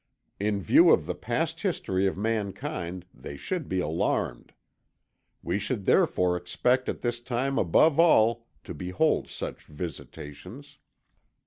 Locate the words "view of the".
0.63-1.13